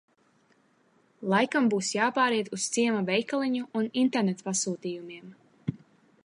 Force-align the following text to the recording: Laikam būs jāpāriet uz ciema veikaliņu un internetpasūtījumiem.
Laikam 1.33 1.67
būs 1.73 1.91
jāpāriet 1.97 2.49
uz 2.57 2.65
ciema 2.77 3.03
veikaliņu 3.11 3.69
un 3.83 3.91
internetpasūtījumiem. 4.05 5.31